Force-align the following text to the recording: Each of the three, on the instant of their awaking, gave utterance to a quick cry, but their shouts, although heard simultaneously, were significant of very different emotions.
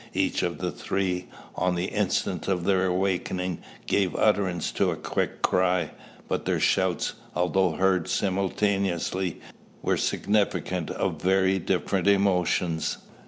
Each 0.15 0.41
of 0.41 0.57
the 0.57 0.71
three, 0.71 1.27
on 1.53 1.75
the 1.75 1.85
instant 1.85 2.47
of 2.47 2.63
their 2.63 2.87
awaking, 2.87 3.59
gave 3.85 4.15
utterance 4.15 4.71
to 4.71 4.89
a 4.89 4.95
quick 4.95 5.43
cry, 5.43 5.91
but 6.27 6.45
their 6.45 6.59
shouts, 6.59 7.13
although 7.35 7.73
heard 7.73 8.07
simultaneously, 8.07 9.39
were 9.83 9.97
significant 9.97 10.89
of 10.89 11.21
very 11.21 11.59
different 11.59 12.07
emotions. 12.07 12.97